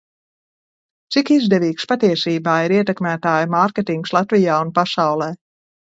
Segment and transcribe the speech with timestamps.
[1.15, 5.29] Cik izdevīgs patiesībā ir ietekmētāju mārketings Latvijā un pasaulē?